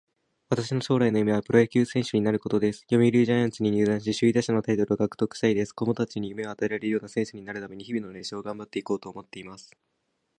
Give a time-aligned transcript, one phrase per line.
[0.49, 2.79] 私の将来の夢はプロ野球選手になることです。
[2.89, 5.73] 読売ジャイアンツに入団し、首位打者のタイトルを獲得したいです。
[5.73, 9.69] 子供達に夢を与えられるような選手になる為に、日々の練習を頑張っていこうと思っています。